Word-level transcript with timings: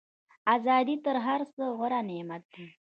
ازادي 0.55 0.95
تر 1.05 1.15
هر 1.25 1.41
څه 1.53 1.63
غوره 1.77 1.99
نعمت 2.09 2.43
دی. 2.53 2.65